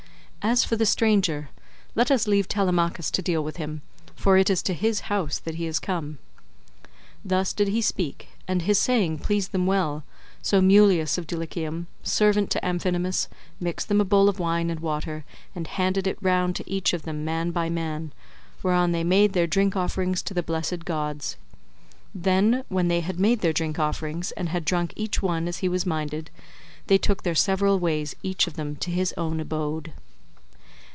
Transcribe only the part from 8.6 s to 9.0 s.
his